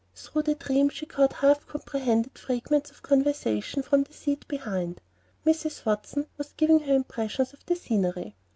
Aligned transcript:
Through 0.15 0.41
the 0.41 0.55
dream 0.55 0.89
she 0.89 1.05
caught 1.05 1.31
half 1.33 1.67
comprehended 1.67 2.35
fragments 2.35 2.89
of 2.89 3.03
conversation 3.03 3.83
from 3.83 4.01
the 4.01 4.13
seat 4.13 4.47
behind. 4.47 4.99
Mrs. 5.45 5.85
Watson 5.85 6.25
was 6.39 6.53
giving 6.53 6.79
her 6.79 6.95
impressions 6.95 7.53
of 7.53 7.63
the 7.67 7.75
scenery. 7.75 8.35